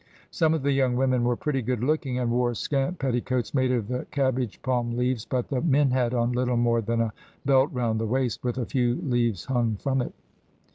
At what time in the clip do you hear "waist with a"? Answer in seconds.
8.07-8.65